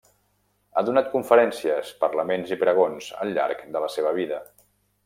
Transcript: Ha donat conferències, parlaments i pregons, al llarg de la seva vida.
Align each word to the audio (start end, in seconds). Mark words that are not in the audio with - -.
Ha 0.79 0.83
donat 0.87 1.11
conferències, 1.11 1.91
parlaments 2.05 2.57
i 2.57 2.59
pregons, 2.65 3.13
al 3.23 3.39
llarg 3.39 3.65
de 3.77 3.87
la 3.87 3.93
seva 3.99 4.17
vida. 4.23 4.43